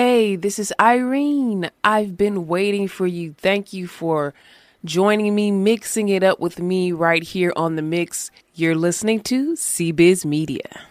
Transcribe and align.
Hey, 0.00 0.36
this 0.36 0.60
is 0.60 0.72
Irene. 0.78 1.72
I've 1.82 2.16
been 2.16 2.46
waiting 2.46 2.86
for 2.86 3.04
you. 3.04 3.34
Thank 3.36 3.72
you 3.72 3.88
for 3.88 4.32
joining 4.84 5.34
me, 5.34 5.50
mixing 5.50 6.08
it 6.08 6.22
up 6.22 6.38
with 6.38 6.60
me 6.60 6.92
right 6.92 7.24
here 7.24 7.52
on 7.56 7.74
the 7.74 7.82
mix. 7.82 8.30
You're 8.54 8.76
listening 8.76 9.22
to 9.22 9.54
CBiz 9.54 10.24
Media. 10.24 10.82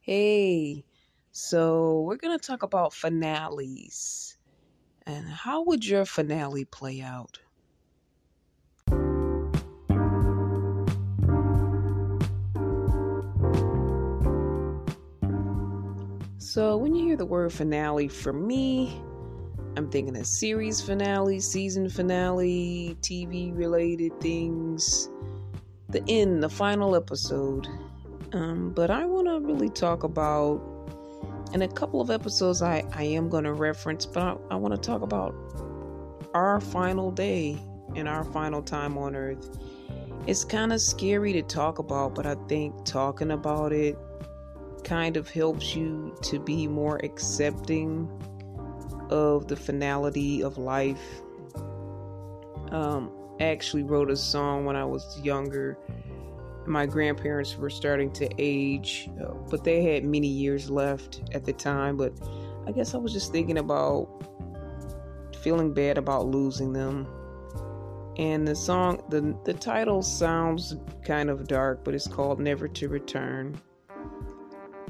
Hey, 0.00 0.84
so 1.30 2.00
we're 2.00 2.16
going 2.16 2.36
to 2.36 2.44
talk 2.44 2.64
about 2.64 2.92
finales. 2.92 4.36
And 5.06 5.28
how 5.28 5.62
would 5.62 5.86
your 5.86 6.06
finale 6.06 6.64
play 6.64 7.02
out? 7.02 7.38
So, 16.56 16.74
when 16.78 16.94
you 16.94 17.04
hear 17.08 17.16
the 17.16 17.26
word 17.26 17.52
finale, 17.52 18.08
for 18.08 18.32
me, 18.32 18.98
I'm 19.76 19.90
thinking 19.90 20.16
a 20.16 20.24
series 20.24 20.80
finale, 20.80 21.38
season 21.38 21.90
finale, 21.90 22.96
TV 23.02 23.54
related 23.54 24.18
things, 24.22 25.10
the 25.90 26.02
end, 26.08 26.42
the 26.42 26.48
final 26.48 26.96
episode. 26.96 27.68
Um, 28.32 28.72
but 28.74 28.90
I 28.90 29.04
want 29.04 29.26
to 29.26 29.38
really 29.38 29.68
talk 29.68 30.02
about, 30.02 30.62
in 31.52 31.60
a 31.60 31.68
couple 31.68 32.00
of 32.00 32.10
episodes, 32.10 32.62
I, 32.62 32.84
I 32.94 33.02
am 33.02 33.28
going 33.28 33.44
to 33.44 33.52
reference, 33.52 34.06
but 34.06 34.22
I, 34.22 34.36
I 34.52 34.56
want 34.56 34.74
to 34.74 34.80
talk 34.80 35.02
about 35.02 35.34
our 36.32 36.58
final 36.58 37.10
day 37.10 37.60
and 37.94 38.08
our 38.08 38.24
final 38.24 38.62
time 38.62 38.96
on 38.96 39.14
earth. 39.14 39.58
It's 40.26 40.42
kind 40.42 40.72
of 40.72 40.80
scary 40.80 41.34
to 41.34 41.42
talk 41.42 41.78
about, 41.78 42.14
but 42.14 42.24
I 42.24 42.34
think 42.48 42.86
talking 42.86 43.32
about 43.32 43.74
it 43.74 43.98
kind 44.86 45.16
of 45.16 45.28
helps 45.28 45.74
you 45.74 46.16
to 46.22 46.38
be 46.38 46.68
more 46.68 47.00
accepting 47.02 48.08
of 49.10 49.48
the 49.48 49.56
finality 49.56 50.42
of 50.44 50.58
life. 50.58 51.20
Um, 52.70 53.10
I 53.40 53.46
actually 53.46 53.82
wrote 53.82 54.10
a 54.10 54.16
song 54.16 54.64
when 54.64 54.76
I 54.76 54.84
was 54.84 55.20
younger. 55.20 55.76
My 56.66 56.86
grandparents 56.86 57.56
were 57.56 57.68
starting 57.68 58.12
to 58.12 58.28
age, 58.38 59.10
uh, 59.20 59.34
but 59.50 59.64
they 59.64 59.82
had 59.82 60.04
many 60.04 60.28
years 60.28 60.70
left 60.70 61.20
at 61.32 61.44
the 61.44 61.52
time. 61.52 61.96
But 61.96 62.12
I 62.66 62.70
guess 62.70 62.94
I 62.94 62.98
was 62.98 63.12
just 63.12 63.32
thinking 63.32 63.58
about 63.58 64.08
feeling 65.42 65.74
bad 65.74 65.98
about 65.98 66.26
losing 66.26 66.72
them. 66.72 67.08
And 68.18 68.46
the 68.46 68.54
song, 68.54 69.02
the 69.10 69.36
the 69.44 69.52
title 69.52 70.00
sounds 70.00 70.76
kind 71.04 71.28
of 71.28 71.48
dark, 71.48 71.84
but 71.84 71.92
it's 71.92 72.06
called 72.06 72.38
"Never 72.38 72.68
to 72.68 72.88
Return." 72.88 73.60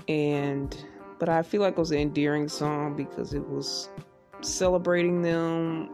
And 0.09 0.85
but 1.19 1.29
I 1.29 1.43
feel 1.43 1.63
like 1.63 1.73
it 1.73 1.79
was 1.79 1.93
an 1.93 1.99
endearing 1.99 2.49
song 2.49 2.95
because 2.95 3.33
it 3.33 3.47
was 3.49 3.89
celebrating 4.43 5.23
them, 5.23 5.89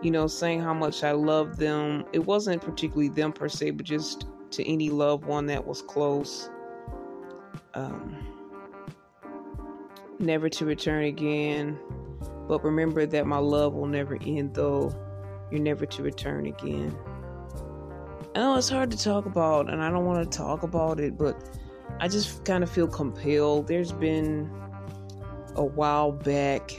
you 0.00 0.10
know, 0.10 0.26
saying 0.26 0.60
how 0.60 0.74
much 0.74 1.02
I 1.02 1.10
love 1.10 1.56
them. 1.56 2.04
It 2.12 2.20
wasn't 2.20 2.62
particularly 2.62 3.08
them 3.08 3.32
per 3.32 3.48
se, 3.48 3.70
but 3.70 3.84
just 3.84 4.26
to 4.52 4.64
any 4.68 4.90
loved 4.90 5.24
one 5.24 5.46
that 5.46 5.66
was 5.66 5.82
close. 5.82 6.50
Um, 7.74 8.26
never 10.18 10.48
to 10.48 10.64
return 10.64 11.04
again. 11.04 11.78
But 12.48 12.62
remember 12.64 13.06
that 13.06 13.26
my 13.26 13.38
love 13.38 13.74
will 13.74 13.88
never 13.88 14.18
end, 14.24 14.54
though 14.54 14.94
you're 15.50 15.60
never 15.60 15.84
to 15.84 16.02
return 16.02 16.46
again. 16.46 16.96
I 18.34 18.40
know 18.40 18.56
it's 18.56 18.68
hard 18.68 18.90
to 18.92 18.98
talk 18.98 19.26
about, 19.26 19.70
and 19.70 19.82
I 19.82 19.90
don't 19.90 20.04
want 20.04 20.30
to 20.30 20.38
talk 20.38 20.62
about 20.62 21.00
it, 21.00 21.18
but 21.18 21.58
I 22.00 22.08
just 22.08 22.44
kind 22.44 22.62
of 22.62 22.70
feel 22.70 22.88
compelled. 22.88 23.68
There's 23.68 23.92
been 23.92 24.50
a 25.54 25.64
while 25.64 26.12
back 26.12 26.72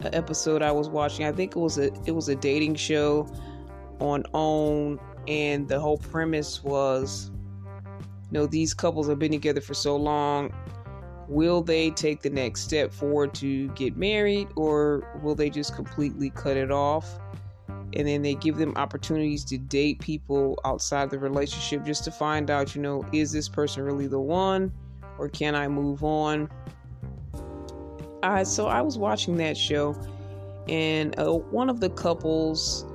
an 0.00 0.14
episode 0.14 0.62
I 0.62 0.72
was 0.72 0.88
watching. 0.88 1.26
I 1.26 1.32
think 1.32 1.54
it 1.54 1.58
was 1.58 1.78
a 1.78 1.92
it 2.06 2.12
was 2.12 2.28
a 2.28 2.34
dating 2.34 2.74
show 2.74 3.28
on 4.00 4.24
OWN 4.34 4.98
and 5.28 5.68
the 5.68 5.78
whole 5.78 5.98
premise 5.98 6.62
was 6.64 7.30
you 7.86 8.38
know 8.38 8.46
these 8.46 8.74
couples 8.74 9.08
have 9.08 9.18
been 9.18 9.30
together 9.30 9.60
for 9.60 9.74
so 9.74 9.94
long 9.94 10.52
will 11.28 11.62
they 11.62 11.90
take 11.90 12.20
the 12.20 12.30
next 12.30 12.62
step 12.62 12.92
forward 12.92 13.32
to 13.34 13.68
get 13.68 13.96
married 13.96 14.48
or 14.56 15.18
will 15.22 15.34
they 15.34 15.48
just 15.48 15.74
completely 15.74 16.30
cut 16.30 16.56
it 16.56 16.72
off 16.72 17.18
and 17.94 18.06
then 18.06 18.22
they 18.22 18.34
give 18.34 18.56
them 18.56 18.72
opportunities 18.76 19.44
to 19.44 19.58
date 19.58 19.98
people 20.00 20.58
outside 20.64 21.10
the 21.10 21.18
relationship 21.18 21.84
just 21.84 22.04
to 22.04 22.10
find 22.10 22.50
out, 22.50 22.74
you 22.74 22.82
know, 22.82 23.04
is 23.12 23.32
this 23.32 23.48
person 23.48 23.82
really 23.82 24.06
the 24.06 24.20
one 24.20 24.72
or 25.18 25.28
can 25.28 25.54
I 25.54 25.68
move 25.68 26.02
on? 26.04 26.50
Uh, 28.22 28.44
so 28.44 28.66
I 28.66 28.80
was 28.80 28.98
watching 28.98 29.36
that 29.38 29.56
show, 29.56 29.96
and 30.68 31.18
uh, 31.18 31.32
one 31.32 31.68
of 31.68 31.80
the 31.80 31.90
couples 31.90 32.86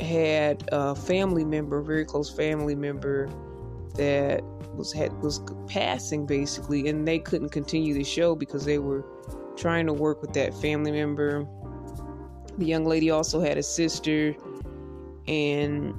had 0.00 0.66
a 0.72 0.94
family 0.94 1.44
member, 1.44 1.82
very 1.82 2.04
close 2.04 2.30
family 2.34 2.74
member, 2.74 3.28
that 3.96 4.42
was 4.74 4.92
had 4.92 5.12
was 5.22 5.40
passing 5.66 6.26
basically, 6.26 6.88
and 6.88 7.06
they 7.06 7.18
couldn't 7.18 7.50
continue 7.50 7.94
the 7.94 8.04
show 8.04 8.34
because 8.34 8.64
they 8.64 8.78
were 8.78 9.04
trying 9.56 9.86
to 9.86 9.92
work 9.92 10.20
with 10.20 10.32
that 10.34 10.54
family 10.54 10.92
member 10.92 11.46
the 12.58 12.66
young 12.66 12.84
lady 12.84 13.10
also 13.10 13.40
had 13.40 13.58
a 13.58 13.62
sister, 13.62 14.34
and 15.26 15.94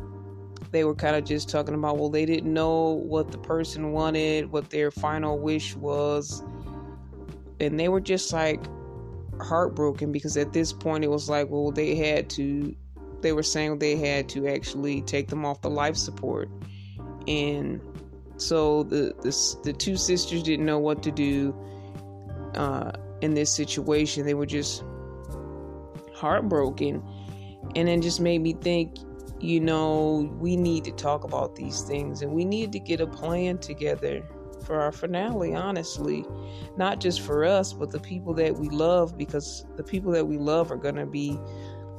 they 0.71 0.83
were 0.83 0.95
kind 0.95 1.15
of 1.15 1.23
just 1.23 1.49
talking 1.49 1.73
about, 1.73 1.97
well, 1.97 2.09
they 2.09 2.25
didn't 2.25 2.51
know 2.51 3.01
what 3.05 3.31
the 3.31 3.37
person 3.37 3.91
wanted, 3.91 4.51
what 4.51 4.69
their 4.69 4.91
final 4.91 5.39
wish 5.39 5.75
was. 5.75 6.43
And 7.59 7.79
they 7.79 7.89
were 7.89 8.01
just 8.01 8.33
like 8.33 8.63
heartbroken 9.41 10.11
because 10.11 10.37
at 10.37 10.53
this 10.53 10.73
point 10.73 11.03
it 11.03 11.09
was 11.09 11.29
like, 11.29 11.49
well, 11.49 11.71
they 11.71 11.95
had 11.95 12.29
to, 12.31 12.75
they 13.21 13.31
were 13.31 13.43
saying 13.43 13.79
they 13.79 13.95
had 13.95 14.29
to 14.29 14.47
actually 14.47 15.01
take 15.01 15.29
them 15.29 15.45
off 15.45 15.61
the 15.61 15.69
life 15.69 15.95
support. 15.95 16.49
And 17.27 17.81
so 18.37 18.83
the, 18.83 19.13
the, 19.21 19.57
the 19.63 19.73
two 19.73 19.97
sisters 19.97 20.43
didn't 20.43 20.65
know 20.65 20.79
what 20.79 21.01
to 21.03 21.11
do 21.11 21.55
uh, 22.53 22.91
in 23.21 23.33
this 23.33 23.53
situation. 23.53 24.25
They 24.25 24.33
were 24.33 24.45
just 24.45 24.83
heartbroken. 26.17 27.03
And 27.75 27.87
then 27.87 28.01
just 28.01 28.19
made 28.19 28.41
me 28.41 28.53
think, 28.53 28.97
you 29.39 29.59
know, 29.59 30.33
we 30.39 30.55
need 30.55 30.83
to 30.85 30.91
talk 30.91 31.23
about 31.23 31.55
these 31.55 31.81
things 31.81 32.21
and 32.21 32.31
we 32.31 32.45
need 32.45 32.71
to 32.71 32.79
get 32.79 33.01
a 33.01 33.07
plan 33.07 33.57
together 33.59 34.23
for 34.65 34.81
our 34.81 34.91
finale, 34.91 35.53
honestly. 35.53 36.25
Not 36.75 36.99
just 36.99 37.21
for 37.21 37.45
us, 37.45 37.73
but 37.73 37.91
the 37.91 37.99
people 37.99 38.33
that 38.35 38.55
we 38.55 38.69
love, 38.69 39.17
because 39.17 39.65
the 39.75 39.83
people 39.83 40.11
that 40.13 40.25
we 40.25 40.37
love 40.37 40.71
are 40.71 40.77
going 40.77 40.95
to 40.95 41.05
be 41.05 41.39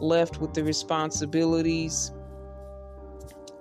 left 0.01 0.41
with 0.41 0.55
the 0.55 0.65
responsibilities 0.65 2.13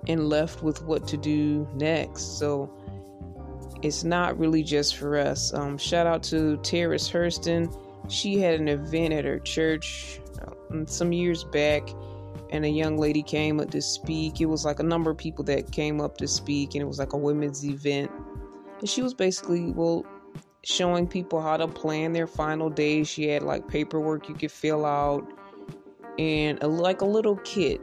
and 0.07 0.29
left 0.29 0.63
with 0.63 0.83
what 0.83 1.07
to 1.07 1.17
do 1.17 1.67
next. 1.75 2.39
So 2.39 2.73
it's 3.81 4.03
not 4.03 4.37
really 4.37 4.63
just 4.63 4.95
for 4.97 5.17
us. 5.17 5.53
Um, 5.53 5.77
shout 5.77 6.07
out 6.07 6.23
to 6.23 6.57
Terrace 6.57 7.09
Hurston. 7.09 7.75
She 8.09 8.39
had 8.39 8.59
an 8.59 8.67
event 8.67 9.13
at 9.13 9.25
her 9.25 9.39
church 9.39 10.19
Um, 10.71 10.87
some 10.87 11.11
years 11.11 11.43
back 11.43 11.89
and 12.49 12.65
a 12.65 12.69
young 12.69 12.97
lady 12.97 13.21
came 13.21 13.59
up 13.59 13.71
to 13.71 13.81
speak. 13.81 14.39
It 14.41 14.45
was 14.45 14.65
like 14.65 14.79
a 14.79 14.83
number 14.83 15.11
of 15.11 15.17
people 15.17 15.43
that 15.45 15.71
came 15.71 15.99
up 15.99 16.17
to 16.17 16.27
speak, 16.27 16.75
and 16.75 16.81
it 16.81 16.85
was 16.85 16.99
like 16.99 17.13
a 17.13 17.17
women's 17.17 17.65
event. 17.65 18.11
And 18.79 18.89
she 18.89 19.01
was 19.01 19.13
basically, 19.13 19.71
well, 19.71 20.05
showing 20.63 21.07
people 21.07 21.41
how 21.41 21.57
to 21.57 21.67
plan 21.67 22.13
their 22.13 22.27
final 22.27 22.69
days. 22.69 23.07
She 23.07 23.27
had 23.27 23.43
like 23.43 23.67
paperwork 23.67 24.29
you 24.29 24.35
could 24.35 24.51
fill 24.51 24.85
out 24.85 25.25
and 26.19 26.61
a, 26.61 26.67
like 26.67 27.01
a 27.01 27.05
little 27.05 27.37
kit 27.37 27.81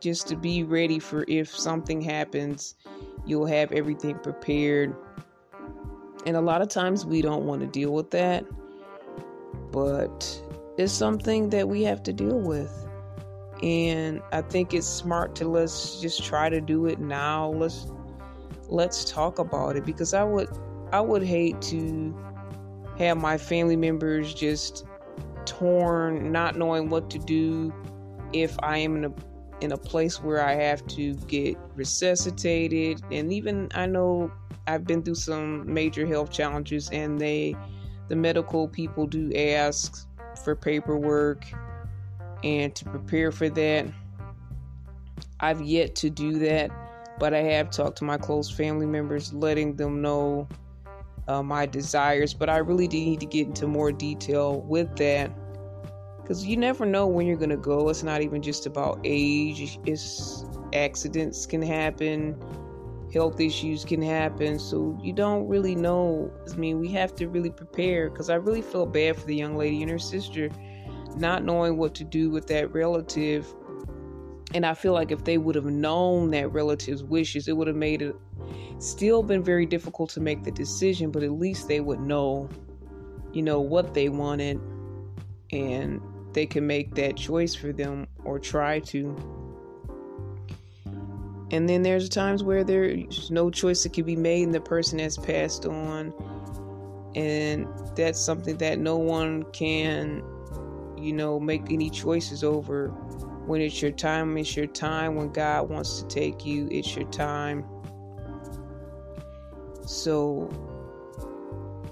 just 0.00 0.26
to 0.28 0.36
be 0.36 0.62
ready 0.62 0.98
for 0.98 1.24
if 1.28 1.54
something 1.54 2.00
happens, 2.00 2.74
you'll 3.24 3.46
have 3.46 3.72
everything 3.72 4.18
prepared. 4.18 4.94
And 6.26 6.36
a 6.36 6.40
lot 6.40 6.62
of 6.62 6.68
times 6.68 7.04
we 7.06 7.22
don't 7.22 7.44
want 7.44 7.60
to 7.60 7.66
deal 7.66 7.92
with 7.92 8.10
that, 8.10 8.44
but 9.70 10.42
is 10.78 10.92
something 10.92 11.50
that 11.50 11.68
we 11.68 11.82
have 11.82 12.02
to 12.04 12.12
deal 12.12 12.38
with. 12.38 12.86
And 13.62 14.20
I 14.32 14.42
think 14.42 14.74
it's 14.74 14.86
smart 14.86 15.34
to 15.36 15.48
let's 15.48 16.00
just 16.00 16.22
try 16.22 16.48
to 16.48 16.60
do 16.60 16.86
it 16.86 16.98
now. 16.98 17.48
Let's 17.50 17.86
let's 18.68 19.10
talk 19.10 19.38
about 19.38 19.76
it 19.76 19.84
because 19.84 20.12
I 20.12 20.24
would 20.24 20.48
I 20.92 21.00
would 21.00 21.22
hate 21.22 21.60
to 21.62 22.14
have 22.98 23.16
my 23.16 23.38
family 23.38 23.76
members 23.76 24.34
just 24.34 24.84
torn, 25.46 26.32
not 26.32 26.56
knowing 26.56 26.90
what 26.90 27.08
to 27.10 27.18
do 27.18 27.72
if 28.32 28.56
I 28.62 28.78
am 28.78 28.96
in 28.96 29.04
a 29.06 29.12
in 29.62 29.72
a 29.72 29.78
place 29.78 30.22
where 30.22 30.44
I 30.44 30.54
have 30.54 30.86
to 30.88 31.14
get 31.14 31.56
resuscitated 31.74 33.00
and 33.10 33.32
even 33.32 33.68
I 33.74 33.86
know 33.86 34.30
I've 34.66 34.84
been 34.84 35.02
through 35.02 35.14
some 35.14 35.72
major 35.72 36.06
health 36.06 36.30
challenges 36.30 36.90
and 36.90 37.18
they 37.18 37.56
the 38.08 38.16
medical 38.16 38.68
people 38.68 39.06
do 39.06 39.32
ask 39.34 40.06
for 40.38 40.54
paperwork 40.54 41.44
and 42.44 42.74
to 42.74 42.84
prepare 42.84 43.32
for 43.32 43.48
that. 43.50 43.86
I've 45.40 45.60
yet 45.60 45.94
to 45.96 46.10
do 46.10 46.38
that, 46.40 46.70
but 47.18 47.34
I 47.34 47.42
have 47.42 47.70
talked 47.70 47.98
to 47.98 48.04
my 48.04 48.16
close 48.16 48.50
family 48.50 48.86
members, 48.86 49.32
letting 49.32 49.76
them 49.76 50.00
know 50.00 50.48
uh, 51.28 51.42
my 51.42 51.66
desires. 51.66 52.32
But 52.32 52.48
I 52.48 52.58
really 52.58 52.88
do 52.88 52.96
need 52.96 53.20
to 53.20 53.26
get 53.26 53.46
into 53.46 53.66
more 53.66 53.92
detail 53.92 54.60
with 54.62 54.96
that 54.96 55.30
because 56.20 56.44
you 56.44 56.56
never 56.56 56.84
know 56.84 57.06
when 57.06 57.26
you're 57.26 57.36
going 57.36 57.50
to 57.50 57.56
go. 57.56 57.88
It's 57.88 58.02
not 58.02 58.20
even 58.20 58.42
just 58.42 58.66
about 58.66 59.00
age, 59.04 59.78
it's 59.86 60.44
accidents 60.72 61.46
can 61.46 61.62
happen, 61.62 62.36
health 63.12 63.40
issues 63.40 63.84
can 63.84 64.02
happen. 64.02 64.58
So 64.58 64.98
you 65.02 65.12
don't 65.12 65.48
really 65.48 65.74
know. 65.74 66.30
I 66.52 66.56
mean, 66.56 66.78
we 66.78 66.88
have 66.92 67.14
to 67.16 67.28
really 67.28 67.50
prepare 67.50 68.10
because 68.10 68.30
I 68.30 68.34
really 68.34 68.62
felt 68.62 68.92
bad 68.92 69.16
for 69.16 69.26
the 69.26 69.36
young 69.36 69.56
lady 69.56 69.82
and 69.82 69.90
her 69.90 69.98
sister 69.98 70.50
not 71.16 71.44
knowing 71.44 71.76
what 71.76 71.94
to 71.94 72.04
do 72.04 72.30
with 72.30 72.46
that 72.48 72.72
relative. 72.72 73.52
And 74.54 74.64
I 74.64 74.74
feel 74.74 74.92
like 74.92 75.10
if 75.10 75.24
they 75.24 75.38
would 75.38 75.54
have 75.54 75.64
known 75.64 76.30
that 76.30 76.52
relative's 76.52 77.02
wishes, 77.02 77.48
it 77.48 77.56
would 77.56 77.66
have 77.66 77.76
made 77.76 78.02
it 78.02 78.14
still 78.78 79.22
been 79.22 79.42
very 79.42 79.66
difficult 79.66 80.10
to 80.10 80.20
make 80.20 80.44
the 80.44 80.50
decision, 80.50 81.10
but 81.10 81.22
at 81.22 81.32
least 81.32 81.68
they 81.68 81.80
would 81.80 82.00
know, 82.00 82.48
you 83.32 83.42
know, 83.42 83.60
what 83.60 83.94
they 83.94 84.08
wanted 84.08 84.60
and 85.52 86.00
they 86.32 86.46
can 86.46 86.66
make 86.66 86.94
that 86.94 87.16
choice 87.16 87.54
for 87.54 87.72
them 87.72 88.06
or 88.24 88.38
try 88.38 88.78
to. 88.80 89.16
And 91.50 91.68
then 91.68 91.82
there's 91.82 92.08
times 92.08 92.42
where 92.42 92.64
there's 92.64 93.30
no 93.30 93.50
choice 93.50 93.82
that 93.84 93.92
can 93.92 94.04
be 94.04 94.16
made 94.16 94.42
and 94.44 94.54
the 94.54 94.60
person 94.60 94.98
has 94.98 95.16
passed 95.16 95.64
on. 95.66 96.12
And 97.14 97.66
that's 97.94 98.20
something 98.20 98.56
that 98.58 98.78
no 98.78 98.96
one 98.96 99.44
can, 99.52 100.22
you 100.98 101.12
know, 101.12 101.38
make 101.38 101.70
any 101.70 101.88
choices 101.88 102.42
over. 102.42 102.88
When 103.46 103.60
it's 103.60 103.80
your 103.80 103.92
time, 103.92 104.36
it's 104.38 104.56
your 104.56 104.66
time. 104.66 105.14
When 105.14 105.30
God 105.30 105.68
wants 105.68 106.02
to 106.02 106.08
take 106.08 106.44
you, 106.44 106.68
it's 106.70 106.96
your 106.96 107.08
time. 107.10 107.64
So, 109.86 110.50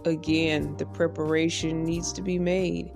again, 0.04 0.76
the 0.76 0.86
preparation 0.86 1.84
needs 1.84 2.12
to 2.14 2.22
be 2.22 2.40
made 2.40 2.90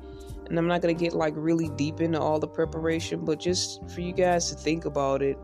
and 0.48 0.58
I'm 0.58 0.66
not 0.66 0.80
going 0.80 0.96
to 0.96 1.04
get 1.04 1.12
like 1.12 1.34
really 1.36 1.68
deep 1.70 2.00
into 2.00 2.20
all 2.20 2.38
the 2.38 2.48
preparation, 2.48 3.24
but 3.24 3.38
just 3.38 3.86
for 3.90 4.00
you 4.00 4.12
guys 4.12 4.48
to 4.50 4.56
think 4.56 4.86
about 4.86 5.22
it, 5.22 5.38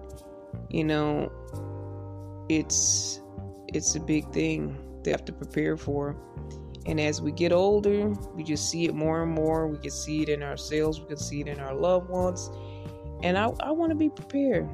you 0.69 0.85
know, 0.85 1.31
it's 2.49 3.21
it's 3.69 3.95
a 3.95 4.01
big 4.01 4.31
thing 4.33 4.77
they 5.03 5.11
have 5.11 5.25
to 5.27 5.33
prepare 5.33 5.77
for. 5.77 6.17
And 6.87 7.01
as 7.01 7.21
we 7.23 7.33
get 7.33 7.53
older, 7.53 8.11
we 8.35 8.45
just 8.45 8.71
see 8.71 8.85
it 8.85 8.95
more 8.95 9.23
and 9.23 9.33
more. 9.33 9.67
We 9.67 9.79
can 9.79 9.91
see 9.91 10.23
it 10.23 10.29
in 10.29 10.43
ourselves, 10.43 11.01
we 11.01 11.07
can 11.07 11.17
see 11.17 11.41
it 11.41 11.49
in 11.49 11.61
our 11.61 11.75
loved 11.75 12.11
ones. 12.11 12.51
And 13.23 13.39
I, 13.39 13.49
I 13.61 13.71
want 13.71 13.91
to 13.91 13.97
be 13.97 14.11
prepared. 14.11 14.69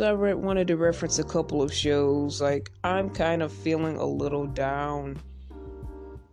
I 0.00 0.12
wanted 0.12 0.68
to 0.68 0.76
reference 0.76 1.18
a 1.18 1.24
couple 1.24 1.62
of 1.62 1.72
shows. 1.72 2.40
Like 2.40 2.70
I'm 2.84 3.10
kind 3.10 3.42
of 3.42 3.52
feeling 3.52 3.96
a 3.96 4.06
little 4.06 4.46
down 4.46 5.20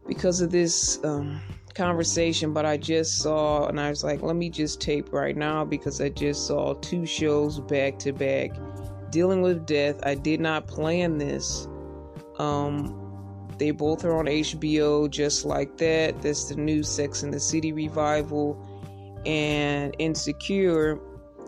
because 0.08 0.42
of 0.42 0.52
this 0.52 1.04
um, 1.04 1.42
conversation, 1.76 2.54
but 2.54 2.66
I 2.66 2.78
just 2.78 3.20
saw 3.20 3.68
and 3.68 3.80
I 3.80 3.90
was 3.90 4.04
like, 4.04 4.22
let 4.22 4.36
me 4.36 4.50
just 4.50 4.82
tape 4.82 5.12
right 5.12 5.36
now 5.36 5.66
because 5.66 6.02
I 6.02 6.10
just 6.10 6.48
saw 6.48 6.74
two 6.76 7.06
shows 7.06 7.60
back 7.60 8.00
to 8.00 8.14
back 8.14 8.52
dealing 9.10 9.42
with 9.42 9.66
death. 9.66 10.00
I 10.04 10.16
did 10.16 10.40
not 10.40 10.68
plan 10.68 11.18
this. 11.18 11.68
Um, 12.40 13.04
they 13.58 13.72
both 13.72 14.06
are 14.06 14.16
on 14.18 14.26
HBO, 14.26 15.10
just 15.10 15.46
like 15.46 15.78
that. 15.78 16.22
That's 16.22 16.50
the 16.50 16.56
new 16.56 16.84
Sex 16.84 17.24
and 17.24 17.34
the 17.34 17.40
City 17.40 17.72
revival 17.72 18.64
and 19.26 19.96
Insecure 19.98 21.00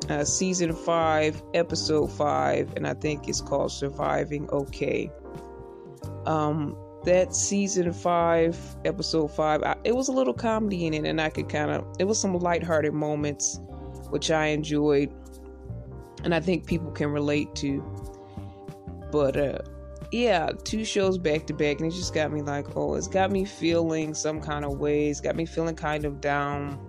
uh, 0.07 0.23
season 0.23 0.73
five, 0.73 1.41
episode 1.53 2.11
five, 2.11 2.71
and 2.75 2.87
I 2.87 2.93
think 2.93 3.27
it's 3.27 3.41
called 3.41 3.71
Surviving 3.71 4.49
Okay. 4.49 5.11
Um, 6.25 6.77
that 7.05 7.35
season 7.35 7.91
five, 7.93 8.57
episode 8.85 9.27
five, 9.29 9.63
I, 9.63 9.75
it 9.83 9.95
was 9.95 10.09
a 10.09 10.11
little 10.11 10.33
comedy 10.33 10.85
in 10.85 10.93
it, 10.93 11.05
and 11.05 11.19
I 11.21 11.29
could 11.29 11.49
kind 11.49 11.71
of, 11.71 11.85
it 11.99 12.05
was 12.05 12.19
some 12.19 12.37
lighthearted 12.37 12.93
moments, 12.93 13.59
which 14.09 14.31
I 14.31 14.47
enjoyed, 14.47 15.11
and 16.23 16.33
I 16.35 16.39
think 16.39 16.65
people 16.65 16.91
can 16.91 17.09
relate 17.11 17.53
to. 17.55 17.83
But, 19.11 19.37
uh, 19.37 19.59
yeah, 20.11 20.49
two 20.63 20.83
shows 20.83 21.17
back 21.17 21.45
to 21.47 21.53
back, 21.53 21.79
and 21.79 21.91
it 21.91 21.95
just 21.95 22.13
got 22.13 22.31
me 22.31 22.41
like, 22.41 22.75
oh, 22.75 22.95
it's 22.95 23.07
got 23.07 23.31
me 23.31 23.45
feeling 23.45 24.13
some 24.13 24.41
kind 24.41 24.65
of 24.65 24.79
ways, 24.79 25.21
got 25.21 25.35
me 25.35 25.45
feeling 25.45 25.75
kind 25.75 26.05
of 26.05 26.19
down 26.19 26.79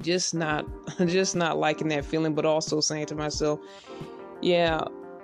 just 0.00 0.34
not 0.34 0.66
just 1.06 1.36
not 1.36 1.58
liking 1.58 1.88
that 1.88 2.04
feeling 2.04 2.34
but 2.34 2.44
also 2.44 2.80
saying 2.80 3.06
to 3.06 3.14
myself 3.14 3.60
yeah 4.42 4.80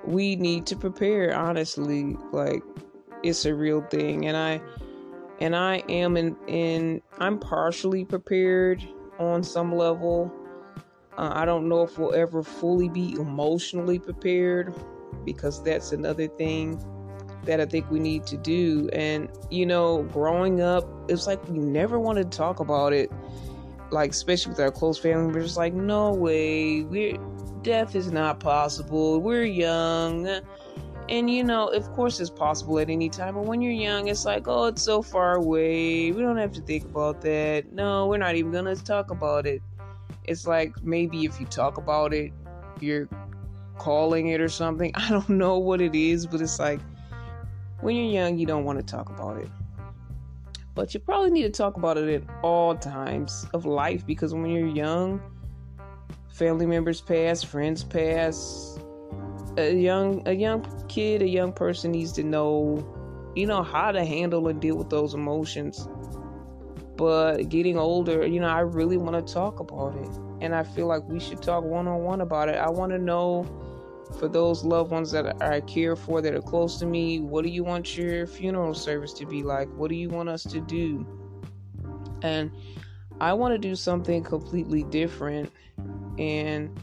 we 0.07 0.37
need 0.37 0.67
to 0.67 0.77
prepare 0.77 1.35
honestly. 1.35 2.17
Like 2.33 2.63
it's 3.23 3.45
a 3.45 3.55
real 3.55 3.83
thing. 3.83 4.27
And 4.27 4.37
i 4.37 4.61
and 5.41 5.57
i 5.57 5.79
am 5.89 6.17
in 6.17 6.37
in 6.47 7.03
i'm 7.19 7.39
partially 7.39 8.05
prepared 8.05 8.87
on 9.19 9.43
some 9.43 9.75
level. 9.75 10.33
Uh, 11.17 11.31
i 11.35 11.45
don't 11.45 11.69
know 11.69 11.83
if 11.83 11.99
we'll 11.99 12.15
ever 12.15 12.43
fully 12.43 12.89
be 12.89 13.15
emotionally 13.15 13.99
prepared 13.99 14.75
because 15.25 15.63
that's 15.63 15.93
another 15.93 16.29
thing 16.29 16.81
that 17.45 17.61
i 17.61 17.67
think 17.67 17.91
we 17.91 17.99
need 17.99 18.27
to 18.27 18.37
do. 18.37 18.89
And 18.93 19.29
you 19.51 19.67
know 19.67 20.03
growing 20.05 20.61
up 20.61 20.85
it's 21.09 21.27
like 21.27 21.47
we 21.49 21.59
never 21.59 21.99
wanted 21.99 22.31
to 22.31 22.39
talk 22.39 22.61
about 22.61 22.93
it 22.93 23.11
like 23.91 24.11
especially 24.11 24.51
with 24.51 24.61
our 24.61 24.71
close 24.71 24.99
family 24.99 25.33
we're 25.33 25.43
just 25.43 25.57
like 25.57 25.75
no 25.75 26.13
way. 26.13 26.83
We're 26.83 27.19
death 27.63 27.95
is 27.95 28.13
not 28.13 28.41
possible. 28.41 29.21
We're 29.21 29.45
young. 29.45 30.29
And 31.09 31.31
you 31.31 31.45
know 31.45 31.69
of 31.69 31.91
course 31.93 32.19
it's 32.21 32.31
possible 32.31 32.79
at 32.79 32.89
any 32.89 33.11
time 33.11 33.35
but 33.35 33.45
when 33.45 33.61
you're 33.61 33.73
young 33.73 34.09
it's 34.09 34.25
like 34.25 34.49
oh 34.49 34.67
it's 34.67 34.83
so 34.83 35.03
far 35.03 35.35
away. 35.35 36.13
We 36.13 36.23
don't 36.23 36.39
have 36.39 36.53
to 36.53 36.61
think 36.61 36.85
about 36.85 37.21
that. 37.23 37.73
No 37.73 38.07
we're 38.07 38.19
not 38.19 38.35
even 38.37 38.53
gonna 38.53 38.77
talk 38.77 39.11
about 39.11 39.47
it. 39.47 39.63
It's 40.25 40.47
like 40.47 40.83
maybe 40.83 41.25
if 41.25 41.39
you 41.41 41.47
talk 41.47 41.77
about 41.77 42.15
it 42.15 42.33
you're 42.81 43.09
calling 43.79 44.29
it 44.29 44.41
or 44.41 44.49
something. 44.49 44.93
I 44.95 45.11
don't 45.11 45.29
know 45.29 45.59
what 45.59 45.81
it 45.81 45.95
is 45.95 46.27
but 46.27 46.41
it's 46.41 46.59
like 46.59 46.81
when 47.81 47.97
you're 47.97 48.07
young 48.07 48.39
you 48.39 48.47
don't 48.47 48.65
want 48.65 48.79
to 48.79 48.85
talk 48.85 49.11
about 49.11 49.37
it 49.37 49.49
but 50.75 50.93
you 50.93 51.01
probably 51.01 51.31
need 51.31 51.43
to 51.43 51.51
talk 51.51 51.77
about 51.77 51.97
it 51.97 52.23
at 52.23 52.23
all 52.43 52.75
times 52.75 53.47
of 53.55 53.65
life 53.65 54.05
because 54.07 54.35
when 54.35 54.47
you're 54.47 54.67
young, 54.67 55.21
family 56.29 56.67
members 56.67 57.01
pass, 57.01 57.43
friends 57.43 57.85
pass. 57.85 58.79
A 59.57 59.73
young 59.73 60.27
a 60.27 60.33
young 60.33 60.67
kid, 60.89 61.23
a 61.23 61.29
young 61.29 61.53
person 61.53 61.93
needs 61.93 62.11
to 62.13 62.25
know, 62.25 62.85
you 63.37 63.47
know, 63.47 63.63
how 63.63 63.93
to 63.93 64.05
handle 64.05 64.49
and 64.49 64.61
deal 64.61 64.77
with 64.77 64.91
those 64.91 65.15
emotions. 65.15 65.89
But 66.97 67.49
getting 67.49 67.79
older, 67.79 68.27
you 68.27 68.41
know, 68.41 68.49
I 68.49 68.61
really 68.61 68.97
want 68.97 69.25
to 69.25 69.33
talk 69.33 69.61
about 69.61 69.97
it. 69.97 70.09
And 70.41 70.55
I 70.55 70.65
feel 70.65 70.87
like 70.87 71.05
we 71.09 71.21
should 71.21 71.41
talk 71.41 71.63
one 71.63 71.87
on 71.87 72.03
one 72.03 72.21
about 72.21 72.49
it. 72.49 72.57
I 72.57 72.69
want 72.69 72.91
to 72.93 72.99
know 72.99 73.45
for 74.19 74.29
those 74.29 74.65
loved 74.65 74.91
ones 74.91 75.11
that 75.13 75.43
I 75.43 75.61
care 75.61 75.97
for 75.97 76.21
that 76.23 76.35
are 76.35 76.43
close 76.43 76.79
to 76.79 76.87
me, 76.87 77.21
what 77.21 77.45
do 77.45 77.51
you 77.51 77.65
want 77.65 77.97
your 77.97 78.27
funeral 78.27 78.75
service 78.75 79.13
to 79.15 79.27
be 79.27 79.43
like? 79.43 79.69
What 79.77 79.89
do 79.89 79.97
you 79.97 80.09
want 80.09 80.29
us 80.29 80.43
to 80.45 80.61
do? 80.61 81.07
And 82.23 82.51
I 83.21 83.33
want 83.33 83.53
to 83.53 83.59
do 83.59 83.75
something 83.75 84.23
completely 84.23 84.85
different. 84.85 85.53
And 86.19 86.79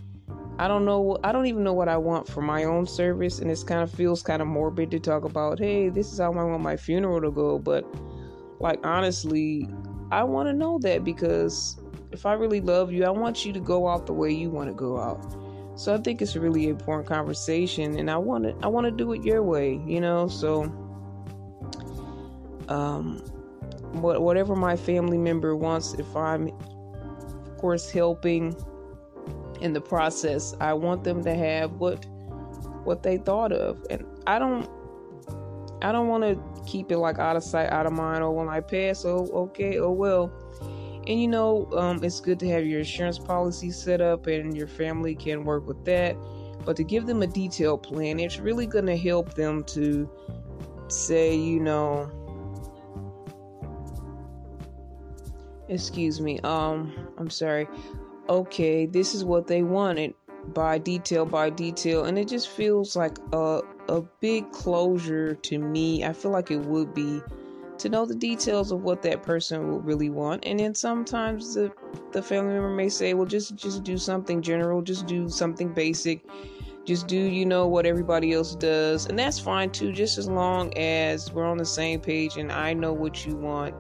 I 0.60 0.68
don't 0.68 0.86
know, 0.86 1.18
I 1.24 1.32
don't 1.32 1.48
even 1.48 1.64
know 1.64 1.74
what 1.74 1.90
I 1.90 1.98
want 1.98 2.28
for 2.28 2.42
my 2.42 2.66
own 2.66 2.86
service. 2.86 3.40
And 3.40 3.50
it 3.50 3.64
kind 3.66 3.82
of 3.82 3.92
feels 3.92 4.22
kind 4.22 4.42
of 4.42 4.48
morbid 4.48 4.92
to 4.92 5.00
talk 5.00 5.24
about, 5.24 5.60
hey, 5.60 5.90
this 5.90 6.12
is 6.12 6.20
how 6.20 6.34
I 6.34 6.44
want 6.44 6.62
my 6.62 6.78
funeral 6.78 7.22
to 7.22 7.32
go. 7.32 7.58
But, 7.58 7.86
like, 8.60 8.86
honestly, 8.86 9.68
I 10.12 10.24
want 10.24 10.50
to 10.50 10.54
know 10.54 10.78
that 10.80 11.04
because 11.04 11.82
if 12.12 12.26
I 12.26 12.34
really 12.34 12.62
love 12.62 12.92
you, 12.92 13.06
I 13.06 13.10
want 13.10 13.46
you 13.46 13.54
to 13.54 13.60
go 13.60 13.88
out 13.88 14.06
the 14.06 14.14
way 14.14 14.32
you 14.32 14.50
want 14.50 14.70
to 14.70 14.76
go 14.76 15.00
out 15.00 15.41
so 15.76 15.94
I 15.94 15.98
think 15.98 16.22
it's 16.22 16.36
a 16.36 16.40
really 16.40 16.68
important 16.68 17.08
conversation, 17.08 17.98
and 17.98 18.10
I 18.12 18.18
want 18.18 18.44
to 18.44 18.56
I 18.62 18.68
want 18.68 18.86
to 18.86 18.92
do 18.92 19.14
it 19.14 19.24
your 19.24 19.42
way, 19.42 19.82
you 19.86 20.02
know. 20.02 20.28
So, 20.28 20.64
um, 22.68 23.18
what 23.94 24.22
whatever 24.22 24.56
my 24.56 24.76
family 24.76 25.18
member 25.18 25.56
wants, 25.56 25.94
if 25.94 26.16
I'm, 26.16 26.48
of 26.48 27.58
course, 27.58 27.90
helping 27.90 28.56
in 29.62 29.74
the 29.74 29.82
process, 29.82 30.56
I 30.60 30.74
want 30.74 31.04
them 31.04 31.24
to 31.24 31.34
have 31.34 31.74
what 31.74 32.06
what 32.84 33.04
they 33.04 33.18
thought 33.18 33.52
of, 33.52 33.86
and 33.90 34.06
I 34.28 34.40
don't 34.40 34.70
I 35.82 35.92
don't 35.92 36.08
want 36.08 36.24
to 36.24 36.40
keep 36.70 36.92
it 36.92 36.98
like 36.98 37.18
out 37.18 37.36
of 37.36 37.44
sight, 37.44 37.72
out 37.72 37.86
of 37.86 37.94
mind. 37.94 38.24
Or 38.24 38.32
when 38.32 38.50
I 38.50 38.60
pass, 38.60 39.06
oh 39.06 39.28
okay, 39.34 39.80
oh 39.80 39.92
well 39.92 40.32
and 41.08 41.22
you 41.22 41.28
know, 41.28 41.68
um, 41.74 42.04
it's 42.04 42.20
good 42.20 42.40
to 42.40 42.50
have 42.50 42.66
your 42.66 42.80
insurance 42.80 43.18
policy 43.18 43.72
set 43.72 44.02
up 44.02 44.28
and 44.28 44.56
your 44.56 44.68
family 44.68 45.16
can 45.16 45.44
work 45.44 45.68
with 45.68 45.84
that. 45.86 46.16
but 46.66 46.76
to 46.76 46.84
give 46.84 47.08
them 47.08 47.24
a 47.24 47.28
detailed 47.28 47.82
plan, 47.82 48.20
it's 48.20 48.40
really 48.40 48.68
going 48.68 48.86
to 48.86 48.98
help 48.98 49.34
them 49.34 49.64
to 49.64 50.08
say, 50.90 51.36
you 51.36 51.60
know, 51.60 52.10
excuse 55.68 56.22
me, 56.22 56.40
um, 56.44 56.94
I'm 57.18 57.30
sorry. 57.30 57.68
Okay, 58.30 58.86
this 58.86 59.16
is 59.16 59.26
what 59.26 59.48
they 59.48 59.64
wanted 59.64 60.14
by 60.54 60.78
detail 60.78 61.26
by 61.26 61.50
detail, 61.50 62.06
and 62.06 62.18
it 62.18 62.28
just 62.28 62.50
feels 62.50 62.96
like 62.96 63.18
a 63.34 63.62
a 63.90 64.02
big 64.20 64.52
closure 64.52 65.36
to 65.36 65.58
me. 65.58 66.06
I 66.06 66.14
feel 66.14 66.32
like 66.32 66.52
it 66.52 66.62
would 66.62 66.94
be 66.94 67.22
to 67.82 67.90
know 67.90 68.06
the 68.06 68.16
details 68.16 68.72
of 68.72 68.84
what 68.84 69.02
that 69.02 69.24
person 69.24 69.70
will 69.70 69.82
really 69.82 70.10
want. 70.10 70.46
And 70.46 70.60
then 70.60 70.76
sometimes 70.76 71.56
the 71.56 71.72
the 72.12 72.22
family 72.22 72.54
member 72.54 72.70
may 72.70 72.90
say, 72.90 73.14
"Well, 73.14 73.26
just 73.26 73.56
just 73.56 73.84
do 73.84 73.98
something 73.98 74.42
general, 74.42 74.82
just 74.82 75.08
do 75.08 75.30
something 75.30 75.74
basic." 75.74 76.24
Just 76.84 77.06
do, 77.06 77.16
you 77.16 77.46
know, 77.46 77.68
what 77.68 77.86
everybody 77.86 78.34
else 78.34 78.56
does. 78.56 79.06
And 79.06 79.18
that's 79.18 79.38
fine 79.38 79.70
too, 79.70 79.92
just 79.92 80.18
as 80.18 80.28
long 80.28 80.76
as 80.76 81.32
we're 81.32 81.46
on 81.46 81.58
the 81.58 81.66
same 81.66 82.00
page 82.00 82.38
and 82.38 82.52
I 82.52 82.74
know 82.74 82.92
what 82.92 83.24
you 83.24 83.36
want. 83.36 83.76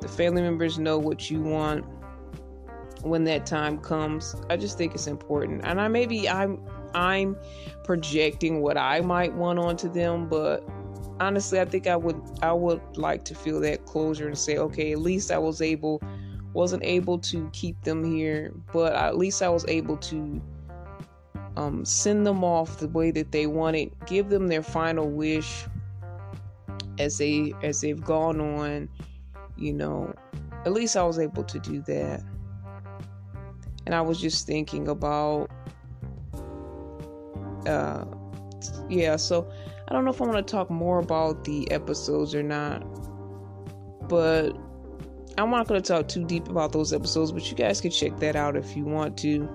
The 0.00 0.06
family 0.06 0.40
members 0.40 0.78
know 0.78 0.96
what 0.96 1.32
you 1.32 1.40
want 1.40 1.84
when 3.02 3.24
that 3.24 3.44
time 3.44 3.78
comes. 3.78 4.36
I 4.50 4.56
just 4.56 4.78
think 4.78 4.94
it's 4.94 5.08
important. 5.08 5.62
And 5.64 5.80
I 5.80 5.88
maybe 5.88 6.28
I'm 6.28 6.64
I'm 6.94 7.36
projecting 7.82 8.60
what 8.60 8.78
I 8.78 9.00
might 9.00 9.34
want 9.34 9.58
onto 9.58 9.92
them, 9.92 10.28
but 10.28 10.64
honestly, 11.20 11.60
I 11.60 11.64
think 11.64 11.86
I 11.86 11.96
would 11.96 12.20
I 12.42 12.52
would 12.52 12.80
like 12.96 13.24
to 13.26 13.34
feel 13.34 13.60
that 13.60 13.86
closure 13.86 14.26
and 14.26 14.38
say, 14.38 14.58
okay, 14.58 14.92
at 14.92 14.98
least 14.98 15.30
I 15.30 15.38
was 15.38 15.60
able 15.60 16.02
wasn't 16.52 16.84
able 16.84 17.18
to 17.18 17.50
keep 17.52 17.80
them 17.82 18.04
here, 18.04 18.52
but 18.72 18.94
at 18.94 19.16
least 19.16 19.42
I 19.42 19.48
was 19.48 19.64
able 19.66 19.96
to 19.98 20.40
um, 21.56 21.84
send 21.84 22.26
them 22.26 22.44
off 22.44 22.78
the 22.78 22.88
way 22.88 23.10
that 23.10 23.32
they 23.32 23.46
wanted, 23.46 23.90
give 24.06 24.28
them 24.28 24.48
their 24.48 24.62
final 24.62 25.08
wish 25.08 25.66
as 26.98 27.18
they 27.18 27.52
as 27.62 27.80
they've 27.80 28.02
gone 28.02 28.40
on. 28.40 28.88
You 29.56 29.72
know, 29.72 30.14
at 30.64 30.72
least 30.72 30.96
I 30.96 31.04
was 31.04 31.18
able 31.18 31.44
to 31.44 31.58
do 31.58 31.80
that. 31.82 32.22
And 33.86 33.94
I 33.94 34.00
was 34.00 34.18
just 34.18 34.46
thinking 34.46 34.88
about, 34.88 35.50
uh, 37.66 38.04
yeah. 38.88 39.16
So 39.16 39.50
I 39.86 39.92
don't 39.92 40.04
know 40.04 40.10
if 40.10 40.20
I 40.20 40.26
want 40.26 40.46
to 40.46 40.50
talk 40.50 40.70
more 40.70 40.98
about 40.98 41.44
the 41.44 41.70
episodes 41.70 42.34
or 42.34 42.42
not, 42.42 42.80
but 44.08 44.56
I'm 45.36 45.50
not 45.50 45.68
going 45.68 45.82
to 45.82 45.86
talk 45.86 46.08
too 46.08 46.24
deep 46.24 46.48
about 46.48 46.72
those 46.72 46.92
episodes. 46.92 47.32
But 47.32 47.50
you 47.50 47.56
guys 47.56 47.80
can 47.80 47.90
check 47.90 48.16
that 48.18 48.36
out 48.36 48.56
if 48.56 48.76
you 48.76 48.84
want 48.84 49.18
to. 49.18 49.48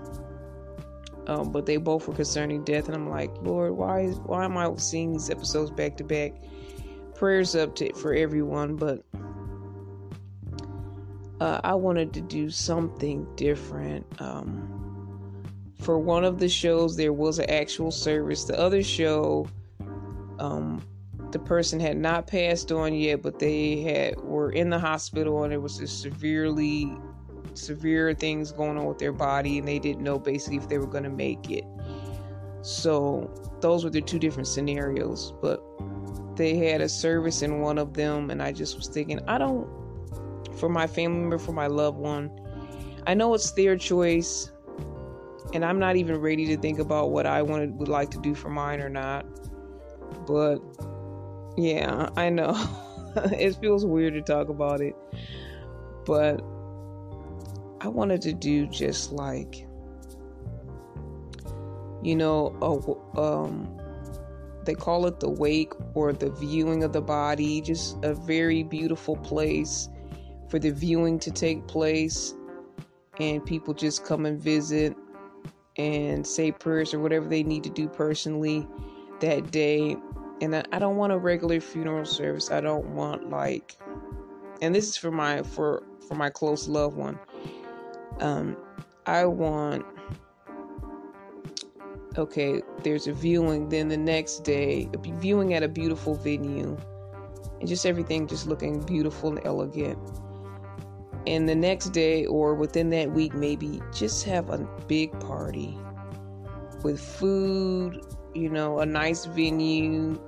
Um, 1.27 1.51
but 1.51 1.65
they 1.65 1.77
both 1.77 2.07
were 2.07 2.13
concerning 2.13 2.63
death, 2.63 2.87
and 2.87 2.95
I'm 2.95 3.09
like, 3.09 3.31
Lord, 3.41 3.73
why 3.73 4.01
is 4.01 4.19
why 4.19 4.45
am 4.45 4.57
I 4.57 4.73
seeing 4.77 5.13
these 5.13 5.29
episodes 5.29 5.71
back 5.71 5.97
to 5.97 6.03
back? 6.03 6.33
Prayers 7.15 7.55
up 7.55 7.75
to 7.75 7.93
for 7.93 8.13
everyone, 8.13 8.75
but 8.75 9.03
uh, 11.39 11.61
I 11.63 11.75
wanted 11.75 12.13
to 12.13 12.21
do 12.21 12.49
something 12.49 13.27
different. 13.35 14.05
Um, 14.19 14.75
for 15.79 15.97
one 15.97 16.25
of 16.25 16.39
the 16.39 16.49
shows, 16.49 16.97
there 16.97 17.13
was 17.13 17.39
an 17.39 17.49
actual 17.49 17.91
service. 17.91 18.43
The 18.45 18.59
other 18.59 18.83
show, 18.83 19.47
um, 20.39 20.81
the 21.31 21.39
person 21.39 21.79
had 21.79 21.97
not 21.97 22.27
passed 22.27 22.71
on 22.71 22.93
yet, 22.93 23.21
but 23.21 23.39
they 23.39 23.81
had 23.81 24.19
were 24.21 24.51
in 24.51 24.69
the 24.69 24.79
hospital, 24.79 25.43
and 25.43 25.53
it 25.53 25.61
was 25.61 25.79
a 25.79 25.87
severely 25.87 26.91
severe 27.53 28.13
things 28.13 28.51
going 28.51 28.77
on 28.77 28.85
with 28.85 28.97
their 28.97 29.11
body, 29.11 29.59
and 29.59 29.67
they 29.67 29.79
didn't 29.79 30.03
know 30.03 30.17
basically 30.17 30.57
if 30.57 30.67
they 30.69 30.77
were 30.77 30.87
going 30.87 31.03
to 31.03 31.09
make 31.09 31.49
it. 31.51 31.65
So 32.61 33.31
those 33.61 33.83
were 33.83 33.89
the 33.89 34.01
two 34.01 34.19
different 34.19 34.47
scenarios, 34.47 35.33
but 35.41 35.63
they 36.35 36.57
had 36.57 36.81
a 36.81 36.89
service 36.89 37.41
in 37.41 37.59
one 37.59 37.77
of 37.77 37.93
them, 37.93 38.31
and 38.31 38.41
I 38.41 38.51
just 38.51 38.75
was 38.75 38.87
thinking, 38.87 39.19
I 39.27 39.37
don't, 39.37 39.67
for 40.57 40.69
my 40.69 40.87
family 40.87 41.19
member, 41.19 41.37
for 41.37 41.51
my 41.51 41.67
loved 41.67 41.97
one, 41.97 42.31
I 43.07 43.13
know 43.13 43.33
it's 43.33 43.51
their 43.51 43.77
choice, 43.77 44.51
and 45.53 45.63
I'm 45.65 45.79
not 45.79 45.95
even 45.95 46.17
ready 46.17 46.45
to 46.47 46.57
think 46.57 46.79
about 46.79 47.11
what 47.11 47.25
I 47.25 47.41
wanted 47.41 47.77
would 47.77 47.87
like 47.87 48.09
to 48.11 48.21
do 48.21 48.35
for 48.35 48.49
mine 48.49 48.79
or 48.81 48.89
not. 48.89 49.25
But 50.27 50.59
yeah, 51.57 52.09
I 52.15 52.29
know. 52.29 52.55
It 53.15 53.55
feels 53.55 53.85
weird 53.85 54.13
to 54.13 54.21
talk 54.21 54.49
about 54.49 54.81
it, 54.81 54.95
but 56.05 56.41
I 57.81 57.87
wanted 57.87 58.21
to 58.21 58.33
do 58.33 58.67
just 58.67 59.11
like, 59.11 59.65
you 62.03 62.15
know, 62.15 62.55
a, 62.61 63.19
um, 63.19 63.79
they 64.63 64.75
call 64.75 65.07
it 65.07 65.19
the 65.19 65.29
wake 65.29 65.73
or 65.95 66.13
the 66.13 66.29
viewing 66.29 66.83
of 66.83 66.93
the 66.93 67.01
body, 67.01 67.61
just 67.61 67.97
a 68.03 68.13
very 68.13 68.61
beautiful 68.61 69.17
place 69.17 69.89
for 70.47 70.59
the 70.59 70.71
viewing 70.71 71.17
to 71.19 71.31
take 71.31 71.67
place, 71.67 72.35
and 73.19 73.43
people 73.43 73.73
just 73.73 74.05
come 74.05 74.27
and 74.27 74.39
visit 74.39 74.95
and 75.77 76.25
say 76.25 76.51
prayers 76.51 76.93
or 76.93 76.99
whatever 76.99 77.27
they 77.27 77.41
need 77.41 77.63
to 77.63 77.69
do 77.69 77.87
personally 77.87 78.67
that 79.21 79.51
day. 79.51 79.97
And 80.41 80.55
I 80.55 80.79
don't 80.79 80.95
want 80.95 81.11
a 81.11 81.17
regular 81.17 81.59
funeral 81.59 82.05
service. 82.05 82.49
I 82.51 82.61
don't 82.61 82.85
want 82.95 83.29
like, 83.29 83.77
and 84.61 84.73
this 84.73 84.87
is 84.87 84.97
for 84.97 85.11
my 85.11 85.43
for 85.43 85.83
for 86.07 86.15
my 86.15 86.29
close 86.29 86.67
loved 86.67 86.95
one. 86.95 87.19
Um, 88.19 88.55
I 89.05 89.25
want 89.25 89.85
okay, 92.17 92.61
there's 92.83 93.07
a 93.07 93.13
viewing, 93.13 93.69
then 93.69 93.87
the 93.87 93.97
next 93.97 94.43
day, 94.43 94.89
a 94.93 94.97
viewing 95.19 95.53
at 95.53 95.63
a 95.63 95.67
beautiful 95.67 96.15
venue, 96.15 96.77
and 97.59 97.67
just 97.67 97.85
everything 97.85 98.27
just 98.27 98.47
looking 98.47 98.81
beautiful 98.81 99.29
and 99.29 99.45
elegant. 99.45 99.97
And 101.27 101.47
the 101.47 101.55
next 101.55 101.89
day, 101.89 102.25
or 102.25 102.55
within 102.55 102.89
that 102.91 103.11
week, 103.11 103.33
maybe 103.33 103.81
just 103.93 104.23
have 104.25 104.49
a 104.49 104.57
big 104.87 105.17
party 105.19 105.77
with 106.83 106.99
food, 106.99 108.05
you 108.33 108.49
know, 108.49 108.79
a 108.79 108.85
nice 108.85 109.25
venue, 109.25 110.19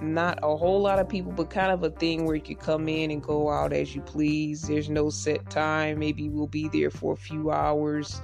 not 0.00 0.38
a 0.42 0.56
whole 0.56 0.80
lot 0.80 0.98
of 0.98 1.08
people, 1.08 1.32
but 1.32 1.50
kind 1.50 1.70
of 1.70 1.82
a 1.84 1.90
thing 1.90 2.24
where 2.24 2.34
you 2.34 2.42
could 2.42 2.58
come 2.58 2.88
in 2.88 3.10
and 3.10 3.22
go 3.22 3.50
out 3.50 3.72
as 3.72 3.94
you 3.94 4.00
please. 4.02 4.62
There's 4.62 4.90
no 4.90 5.10
set 5.10 5.48
time. 5.50 5.98
Maybe 5.98 6.28
we'll 6.28 6.46
be 6.46 6.68
there 6.68 6.90
for 6.90 7.12
a 7.12 7.16
few 7.16 7.50
hours. 7.50 8.20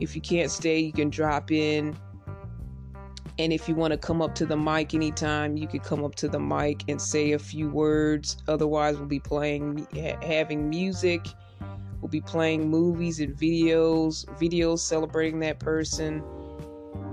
If 0.00 0.14
you 0.14 0.20
can't 0.20 0.50
stay, 0.50 0.78
you 0.78 0.92
can 0.92 1.10
drop 1.10 1.50
in. 1.50 1.96
And 3.38 3.52
if 3.54 3.68
you 3.68 3.74
want 3.74 3.92
to 3.92 3.98
come 3.98 4.20
up 4.20 4.34
to 4.34 4.44
the 4.44 4.56
mic 4.56 4.92
anytime, 4.92 5.56
you 5.56 5.66
could 5.66 5.82
come 5.82 6.04
up 6.04 6.14
to 6.16 6.28
the 6.28 6.38
mic 6.38 6.84
and 6.88 7.00
say 7.00 7.32
a 7.32 7.38
few 7.38 7.70
words. 7.70 8.36
Otherwise, 8.48 8.98
we'll 8.98 9.06
be 9.06 9.20
playing, 9.20 9.86
having 10.22 10.68
music. 10.68 11.26
We'll 12.00 12.10
be 12.10 12.20
playing 12.20 12.68
movies 12.68 13.20
and 13.20 13.34
videos, 13.34 14.26
videos 14.38 14.80
celebrating 14.80 15.40
that 15.40 15.58
person. 15.58 16.22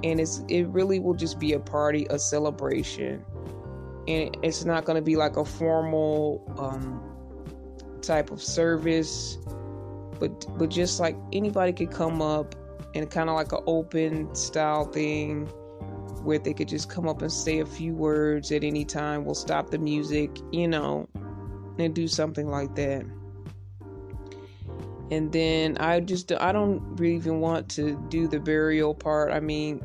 And 0.04 0.20
it's 0.20 0.44
it 0.48 0.64
really 0.68 1.00
will 1.00 1.14
just 1.14 1.40
be 1.40 1.54
a 1.54 1.60
party, 1.60 2.08
a 2.10 2.20
celebration. 2.20 3.24
And 4.08 4.38
it's 4.42 4.64
not 4.64 4.86
going 4.86 4.96
to 4.96 5.02
be 5.02 5.16
like 5.16 5.38
a 5.38 5.46
formal 5.46 6.44
um, 6.58 7.04
type 8.02 8.32
of 8.32 8.42
service. 8.42 9.38
But 10.20 10.46
but 10.58 10.70
just 10.70 11.00
like 11.00 11.16
anybody 11.34 11.74
could 11.74 11.92
come 11.92 12.22
up 12.22 12.56
and 12.96 13.10
kind 13.10 13.30
of 13.30 13.36
like 13.36 13.52
an 13.52 13.64
open 13.68 14.34
style 14.34 14.86
thing 14.86 15.46
where 16.24 16.40
they 16.40 16.54
could 16.54 16.68
just 16.68 16.90
come 16.90 17.08
up 17.08 17.22
and 17.22 17.32
say 17.32 17.60
a 17.60 17.66
few 17.66 17.94
words 17.94 18.52
at 18.52 18.64
any 18.64 18.86
time. 18.86 19.26
We'll 19.26 19.36
stop 19.36 19.70
the 19.70 19.78
music 19.78 20.32
you 20.52 20.68
know 20.68 21.08
and 21.78 21.94
do 21.94 22.08
something 22.08 22.48
like 22.48 22.76
that 22.76 23.06
and 25.12 25.32
then 25.32 25.78
i 25.80 26.00
just 26.00 26.32
i 26.34 26.52
don't 26.52 26.82
really 27.00 27.16
even 27.16 27.40
want 27.40 27.70
to 27.70 27.96
do 28.10 28.28
the 28.28 28.40
burial 28.40 28.94
part 28.94 29.32
i 29.32 29.40
mean 29.40 29.82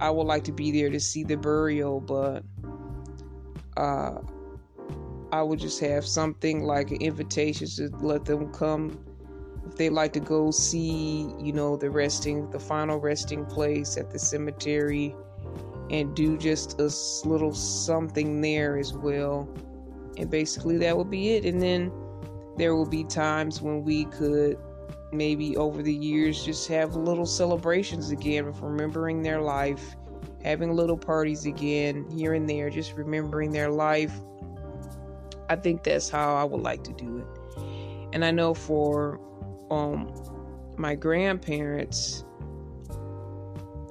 i 0.00 0.10
would 0.10 0.26
like 0.26 0.44
to 0.44 0.52
be 0.52 0.70
there 0.70 0.90
to 0.90 1.00
see 1.00 1.22
the 1.22 1.36
burial 1.36 2.00
but 2.00 2.42
uh, 3.76 4.20
I 5.32 5.42
would 5.42 5.60
just 5.60 5.80
have 5.80 6.04
something 6.06 6.64
like 6.64 6.90
an 6.90 7.00
invitation 7.00 7.68
to 7.76 7.88
let 8.00 8.24
them 8.24 8.52
come 8.52 8.98
if 9.66 9.76
they 9.76 9.88
like 9.88 10.12
to 10.14 10.20
go 10.20 10.50
see, 10.50 11.32
you 11.38 11.52
know, 11.52 11.76
the 11.76 11.90
resting, 11.90 12.50
the 12.50 12.58
final 12.58 12.98
resting 12.98 13.46
place 13.46 13.96
at 13.96 14.10
the 14.10 14.18
cemetery, 14.18 15.14
and 15.90 16.14
do 16.16 16.36
just 16.36 16.80
a 16.80 16.90
little 17.28 17.54
something 17.54 18.40
there 18.40 18.76
as 18.76 18.92
well. 18.92 19.48
And 20.16 20.28
basically, 20.28 20.78
that 20.78 20.96
would 20.96 21.10
be 21.10 21.34
it. 21.34 21.44
And 21.44 21.62
then 21.62 21.92
there 22.60 22.76
will 22.76 22.86
be 22.86 23.04
times 23.04 23.62
when 23.62 23.82
we 23.82 24.04
could 24.06 24.58
maybe 25.12 25.56
over 25.56 25.82
the 25.82 25.92
years 25.92 26.44
just 26.44 26.68
have 26.68 26.94
little 26.94 27.26
celebrations 27.26 28.10
again 28.10 28.46
of 28.46 28.62
remembering 28.62 29.22
their 29.22 29.40
life 29.40 29.96
having 30.42 30.74
little 30.74 30.96
parties 30.96 31.44
again 31.46 32.08
here 32.10 32.34
and 32.34 32.48
there, 32.48 32.70
just 32.70 32.94
remembering 32.94 33.50
their 33.50 33.70
life. 33.70 34.12
I 35.48 35.56
think 35.56 35.82
that's 35.82 36.08
how 36.08 36.34
I 36.34 36.44
would 36.44 36.62
like 36.62 36.82
to 36.84 36.92
do 36.92 37.18
it. 37.18 37.62
And 38.12 38.24
I 38.24 38.30
know 38.30 38.54
for 38.54 39.20
um, 39.70 40.12
my 40.78 40.94
grandparents, 40.94 42.24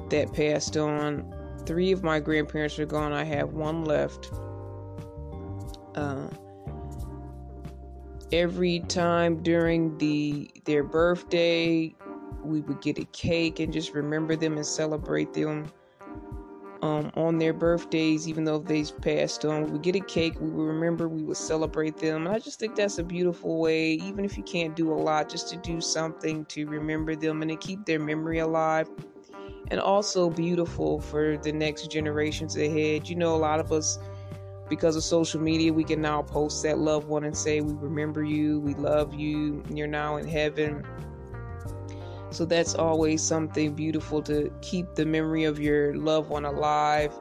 that 0.09 0.33
passed 0.33 0.75
on. 0.75 1.33
Three 1.65 1.91
of 1.91 2.03
my 2.03 2.19
grandparents 2.19 2.79
are 2.79 2.85
gone. 2.85 3.13
I 3.13 3.23
have 3.23 3.53
one 3.53 3.85
left. 3.85 4.31
Uh, 5.95 6.27
every 8.31 8.79
time 8.81 9.41
during 9.43 9.97
the 9.97 10.49
their 10.65 10.83
birthday, 10.83 11.93
we 12.43 12.61
would 12.61 12.81
get 12.81 12.97
a 12.99 13.05
cake 13.05 13.59
and 13.59 13.73
just 13.73 13.93
remember 13.93 14.35
them 14.35 14.55
and 14.55 14.65
celebrate 14.65 15.33
them 15.33 15.71
um, 16.81 17.11
on 17.15 17.37
their 17.37 17.53
birthdays, 17.53 18.27
even 18.27 18.43
though 18.43 18.59
they've 18.59 18.91
passed 19.01 19.43
on. 19.45 19.65
We 19.65 19.71
would 19.71 19.81
get 19.81 19.95
a 19.95 20.01
cake, 20.01 20.39
we 20.39 20.49
would 20.49 20.63
remember, 20.63 21.09
we 21.09 21.23
would 21.23 21.37
celebrate 21.37 21.97
them. 21.97 22.27
And 22.27 22.35
I 22.35 22.39
just 22.39 22.59
think 22.59 22.75
that's 22.75 22.97
a 22.97 23.03
beautiful 23.03 23.59
way, 23.59 23.93
even 23.93 24.23
if 24.23 24.37
you 24.37 24.43
can't 24.43 24.75
do 24.75 24.91
a 24.93 24.95
lot, 24.95 25.29
just 25.29 25.49
to 25.49 25.57
do 25.57 25.81
something 25.81 26.45
to 26.45 26.65
remember 26.67 27.15
them 27.15 27.41
and 27.41 27.51
to 27.51 27.57
keep 27.57 27.85
their 27.85 27.99
memory 27.99 28.39
alive. 28.39 28.89
And 29.71 29.79
also 29.79 30.29
beautiful 30.29 30.99
for 30.99 31.37
the 31.37 31.51
next 31.51 31.91
generations 31.91 32.55
ahead. 32.57 33.07
You 33.07 33.15
know, 33.15 33.35
a 33.35 33.37
lot 33.37 33.59
of 33.59 33.71
us, 33.71 33.99
because 34.69 34.95
of 34.95 35.03
social 35.03 35.41
media, 35.41 35.73
we 35.73 35.83
can 35.83 36.01
now 36.01 36.21
post 36.21 36.63
that 36.63 36.77
loved 36.77 37.07
one 37.07 37.23
and 37.23 37.35
say, 37.35 37.61
We 37.61 37.73
remember 37.73 38.23
you, 38.23 38.59
we 38.59 38.75
love 38.75 39.13
you, 39.13 39.63
and 39.67 39.77
you're 39.77 39.87
now 39.87 40.17
in 40.17 40.27
heaven 40.27 40.85
so 42.31 42.45
that's 42.45 42.75
always 42.75 43.23
something 43.23 43.73
beautiful 43.73 44.21
to 44.23 44.53
keep 44.61 44.93
the 44.93 45.05
memory 45.05 45.45
of 45.45 45.59
your 45.59 45.95
loved 45.95 46.29
one 46.29 46.45
alive. 46.45 47.13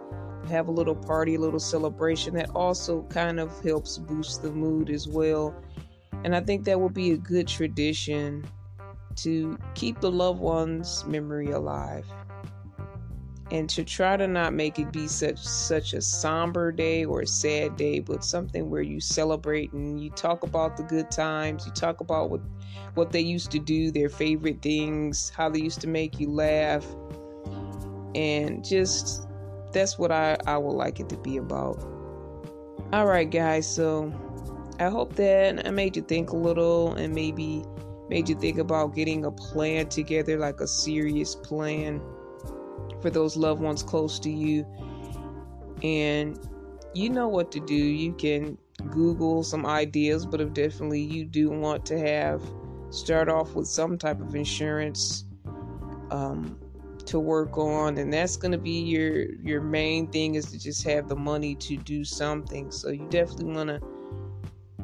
Have 0.48 0.68
a 0.68 0.70
little 0.70 0.94
party, 0.94 1.34
a 1.34 1.40
little 1.40 1.58
celebration 1.58 2.34
that 2.34 2.50
also 2.54 3.02
kind 3.04 3.40
of 3.40 3.58
helps 3.62 3.98
boost 3.98 4.42
the 4.42 4.50
mood 4.50 4.90
as 4.90 5.08
well. 5.08 5.54
And 6.24 6.36
I 6.36 6.40
think 6.40 6.64
that 6.64 6.80
would 6.80 6.94
be 6.94 7.12
a 7.12 7.16
good 7.16 7.48
tradition 7.48 8.46
to 9.16 9.58
keep 9.74 10.00
the 10.00 10.10
loved 10.10 10.40
one's 10.40 11.04
memory 11.06 11.50
alive 11.50 12.06
and 13.50 13.68
to 13.70 13.84
try 13.84 14.16
to 14.16 14.28
not 14.28 14.52
make 14.52 14.78
it 14.78 14.92
be 14.92 15.06
such 15.06 15.38
such 15.38 15.94
a 15.94 16.02
somber 16.02 16.70
day 16.70 17.04
or 17.04 17.22
a 17.22 17.26
sad 17.26 17.76
day 17.76 17.98
but 17.98 18.22
something 18.22 18.68
where 18.68 18.82
you 18.82 19.00
celebrate 19.00 19.72
and 19.72 20.00
you 20.02 20.10
talk 20.10 20.42
about 20.42 20.76
the 20.76 20.82
good 20.82 21.10
times 21.10 21.64
you 21.66 21.72
talk 21.72 22.00
about 22.00 22.30
what 22.30 22.40
what 22.94 23.10
they 23.10 23.20
used 23.20 23.50
to 23.50 23.58
do 23.58 23.90
their 23.90 24.08
favorite 24.08 24.60
things 24.60 25.30
how 25.34 25.48
they 25.48 25.60
used 25.60 25.80
to 25.80 25.86
make 25.88 26.18
you 26.20 26.30
laugh. 26.30 26.84
And 28.14 28.64
just 28.64 29.26
that's 29.72 29.98
what 29.98 30.10
i 30.10 30.36
i 30.46 30.56
would 30.56 30.72
like 30.72 30.98
it 31.00 31.08
to 31.10 31.16
be 31.18 31.36
about. 31.36 31.76
All 32.92 33.06
right 33.06 33.30
guys 33.30 33.72
so 33.72 34.12
i 34.80 34.88
hope 34.88 35.14
that 35.16 35.66
i 35.66 35.70
made 35.70 35.96
you 35.96 36.02
think 36.02 36.30
a 36.30 36.36
little 36.36 36.94
and 36.94 37.14
maybe 37.14 37.64
made 38.08 38.28
you 38.28 38.34
think 38.34 38.58
about 38.58 38.94
getting 38.94 39.24
a 39.24 39.30
plan 39.30 39.88
together 39.88 40.38
like 40.38 40.60
a 40.60 40.66
serious 40.66 41.34
plan 41.34 42.00
for 43.00 43.10
those 43.10 43.36
loved 43.36 43.60
ones 43.60 43.82
close 43.82 44.18
to 44.20 44.30
you. 44.30 44.66
And 45.82 46.38
you 46.94 47.10
know 47.10 47.28
what 47.28 47.52
to 47.52 47.60
do. 47.60 47.74
You 47.74 48.12
can 48.12 48.58
Google 48.90 49.42
some 49.42 49.66
ideas, 49.66 50.26
but 50.26 50.40
if 50.40 50.52
definitely 50.52 51.02
you 51.02 51.24
do 51.24 51.50
want 51.50 51.84
to 51.86 51.98
have 51.98 52.42
start 52.90 53.28
off 53.28 53.54
with 53.54 53.66
some 53.66 53.98
type 53.98 54.20
of 54.20 54.34
insurance 54.34 55.24
um, 56.10 56.58
to 57.04 57.18
work 57.18 57.58
on, 57.58 57.98
and 57.98 58.12
that's 58.12 58.36
going 58.36 58.52
to 58.52 58.58
be 58.58 58.80
your 58.80 59.32
your 59.36 59.60
main 59.60 60.06
thing 60.08 60.34
is 60.34 60.50
to 60.52 60.58
just 60.58 60.84
have 60.84 61.08
the 61.08 61.16
money 61.16 61.54
to 61.54 61.76
do 61.76 62.04
something. 62.04 62.70
So 62.70 62.90
you 62.90 63.06
definitely 63.08 63.54
want 63.54 63.68
to 63.68 63.80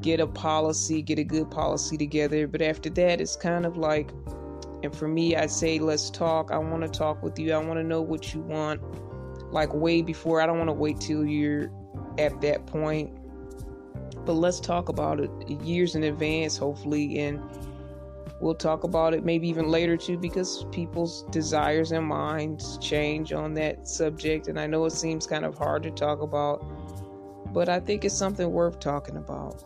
get 0.01 0.21
a 0.21 0.27
policy, 0.27 1.03
get 1.03 1.19
a 1.19 1.25
good 1.25 1.51
policy 1.51 1.97
together. 1.97 2.47
But 2.47 2.63
after 2.63 2.91
that, 2.91 3.21
it's 3.21 3.37
kind 3.37 3.65
of 3.65 3.77
like 3.77 4.11
and 4.85 4.95
for 4.95 5.09
me, 5.09 5.35
I 5.35 5.47
say, 5.47 5.79
let's 5.79 6.11
talk. 6.11 6.51
I 6.53 6.59
want 6.59 6.83
to 6.83 6.89
talk 6.89 7.23
with 7.23 7.39
you. 7.39 7.55
I 7.55 7.59
want 7.59 7.79
to 7.79 7.83
know 7.83 8.03
what 8.03 8.35
you 8.35 8.41
want. 8.43 8.83
Like, 9.51 9.73
way 9.73 10.03
before, 10.03 10.43
I 10.43 10.47
don't 10.47 10.59
want 10.59 10.69
to 10.69 10.75
wait 10.75 11.01
till 11.01 11.25
you're 11.25 11.71
at 12.19 12.39
that 12.43 12.67
point. 12.67 13.17
But 14.27 14.35
let's 14.35 14.61
talk 14.61 14.91
about 14.91 15.21
it 15.21 15.31
years 15.49 15.95
in 15.95 16.05
advance, 16.05 16.59
hopefully. 16.59 17.19
And 17.21 17.41
we'll 18.41 18.55
talk 18.55 18.85
about 18.85 19.15
it 19.15 19.25
maybe 19.25 19.49
even 19.49 19.69
later, 19.69 19.97
too, 19.97 20.19
because 20.19 20.67
people's 20.71 21.23
desires 21.31 21.91
and 21.91 22.07
minds 22.07 22.77
change 22.79 23.33
on 23.33 23.55
that 23.55 23.89
subject. 23.89 24.49
And 24.49 24.61
I 24.61 24.67
know 24.67 24.85
it 24.85 24.93
seems 24.93 25.27
kind 25.27 25.47
of 25.47 25.57
hard 25.57 25.83
to 25.85 25.91
talk 25.93 26.21
about, 26.21 26.63
but 27.55 27.71
I 27.71 27.81
think 27.81 28.05
it's 28.05 28.15
something 28.15 28.53
worth 28.53 28.81
talking 28.81 29.17
about 29.17 29.65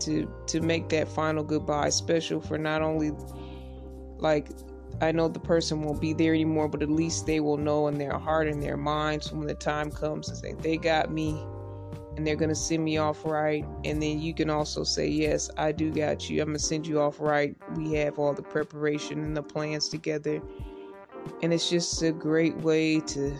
to 0.00 0.32
to 0.46 0.60
make 0.60 0.88
that 0.88 1.06
final 1.06 1.44
goodbye 1.44 1.90
special 1.90 2.40
for 2.40 2.58
not 2.58 2.82
only 2.82 3.12
like 4.20 4.48
I 5.02 5.12
know 5.12 5.28
the 5.28 5.40
person 5.40 5.82
won't 5.82 6.00
be 6.00 6.12
there 6.12 6.34
anymore, 6.34 6.68
but 6.68 6.82
at 6.82 6.90
least 6.90 7.26
they 7.26 7.40
will 7.40 7.56
know 7.56 7.88
in 7.88 7.96
their 7.96 8.18
heart 8.18 8.48
and 8.48 8.62
their 8.62 8.76
minds 8.76 9.32
when 9.32 9.46
the 9.46 9.54
time 9.54 9.90
comes 9.90 10.28
to 10.28 10.36
say 10.36 10.52
they 10.52 10.76
got 10.76 11.10
me 11.10 11.42
and 12.16 12.26
they're 12.26 12.36
gonna 12.36 12.54
send 12.54 12.84
me 12.84 12.98
off 12.98 13.24
right. 13.24 13.64
And 13.84 14.02
then 14.02 14.20
you 14.20 14.34
can 14.34 14.50
also 14.50 14.84
say, 14.84 15.08
Yes, 15.08 15.48
I 15.56 15.72
do 15.72 15.90
got 15.90 16.28
you. 16.28 16.42
I'm 16.42 16.48
gonna 16.48 16.58
send 16.58 16.86
you 16.86 17.00
off 17.00 17.18
right. 17.18 17.56
We 17.76 17.92
have 17.94 18.18
all 18.18 18.34
the 18.34 18.42
preparation 18.42 19.24
and 19.24 19.34
the 19.34 19.42
plans 19.42 19.88
together. 19.88 20.42
And 21.42 21.52
it's 21.52 21.70
just 21.70 22.02
a 22.02 22.12
great 22.12 22.56
way 22.58 23.00
to 23.00 23.36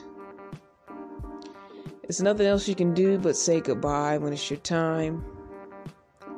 it's 2.04 2.20
nothing 2.20 2.46
else 2.46 2.66
you 2.66 2.74
can 2.74 2.92
do 2.92 3.18
but 3.18 3.36
say 3.36 3.60
goodbye 3.60 4.18
when 4.18 4.32
it's 4.32 4.50
your 4.50 4.58
time. 4.60 5.24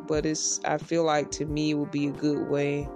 But 0.08 0.26
it's 0.26 0.60
I 0.64 0.78
feel 0.78 1.04
like 1.04 1.30
to 1.32 1.46
me 1.46 1.70
it 1.70 1.74
would 1.74 1.92
be 1.92 2.08
a 2.08 2.12
good 2.12 2.48
way 2.48 2.88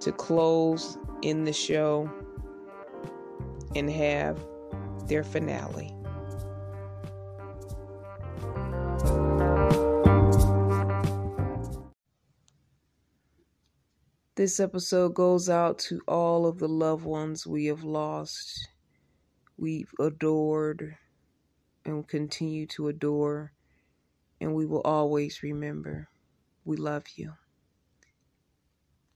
to 0.00 0.12
close 0.12 0.98
in 1.22 1.44
the 1.44 1.52
show 1.52 2.10
and 3.74 3.90
have 3.90 4.38
their 5.06 5.24
finale. 5.24 5.94
This 14.38 14.60
episode 14.60 15.14
goes 15.14 15.50
out 15.50 15.80
to 15.80 16.00
all 16.06 16.46
of 16.46 16.60
the 16.60 16.68
loved 16.68 17.04
ones 17.04 17.44
we 17.44 17.66
have 17.66 17.82
lost, 17.82 18.68
we've 19.56 19.92
adored, 19.98 20.94
and 21.84 22.06
continue 22.06 22.64
to 22.68 22.86
adore, 22.86 23.52
and 24.40 24.54
we 24.54 24.64
will 24.64 24.82
always 24.82 25.42
remember. 25.42 26.08
We 26.64 26.76
love 26.76 27.02
you. 27.16 27.32